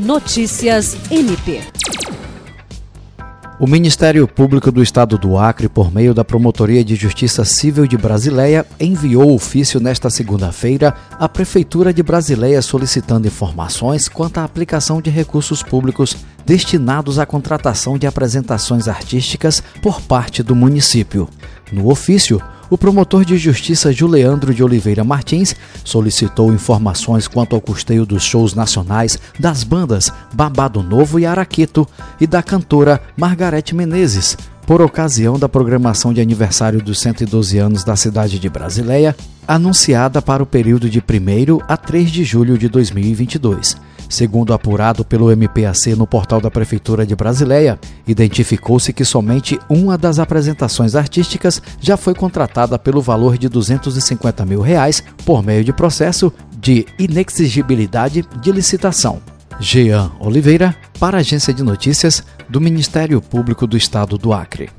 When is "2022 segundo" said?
42.68-44.52